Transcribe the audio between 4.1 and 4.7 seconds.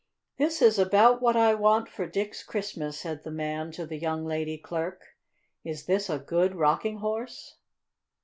lady